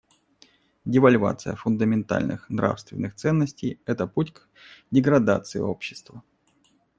Девальвация 0.83 1.55
фундаментальных 1.55 2.49
нравственных 2.49 3.13
ценностей— 3.13 3.79
это 3.85 4.07
путь 4.07 4.33
к 4.33 4.49
деградации 4.89 5.59
общества. 5.59 6.23